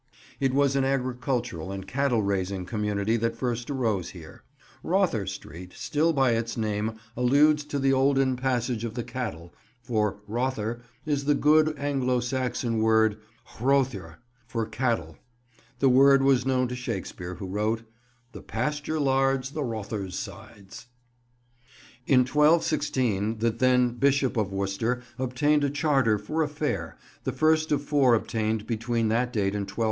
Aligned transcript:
It 0.39 0.51
was 0.55 0.75
an 0.75 0.83
agricultural 0.83 1.71
and 1.71 1.85
cattle 1.85 2.23
raising 2.23 2.65
community 2.65 3.17
that 3.17 3.35
first 3.35 3.69
arose 3.69 4.09
here. 4.09 4.41
"Rother 4.81 5.27
Street" 5.27 5.73
still 5.75 6.11
by 6.11 6.31
its 6.31 6.57
name 6.57 6.93
alludes 7.15 7.63
to 7.65 7.77
the 7.77 7.93
olden 7.93 8.35
passage 8.35 8.83
of 8.83 8.95
the 8.95 9.03
cattle, 9.03 9.53
for 9.83 10.17
"rother" 10.27 10.81
is 11.05 11.25
the 11.25 11.35
good 11.35 11.77
Anglo 11.77 12.19
Saxon 12.19 12.79
word 12.79 13.19
"hroether," 13.57 14.15
for 14.47 14.65
cattle. 14.65 15.17
The 15.77 15.87
word 15.89 16.23
was 16.23 16.47
known 16.47 16.67
to 16.69 16.75
Shakespeare, 16.75 17.35
who 17.35 17.45
wrote, 17.45 17.83
"The 18.31 18.41
pasture 18.41 18.99
lards 18.99 19.51
the 19.51 19.63
rother's 19.63 20.17
sides." 20.17 20.87
In 22.07 22.21
1216 22.25 23.37
the 23.37 23.51
then 23.51 23.89
Bishop 23.93 24.35
of 24.35 24.51
Worcester 24.51 25.03
obtained 25.19 25.63
a 25.63 25.69
charter 25.69 26.17
for 26.17 26.41
a 26.41 26.47
fair, 26.47 26.97
the 27.23 27.31
first 27.31 27.71
of 27.71 27.83
four 27.83 28.15
obtained 28.15 28.65
between 28.65 29.09
that 29.09 29.31
date 29.31 29.53
and 29.53 29.67
1271. 29.69 29.75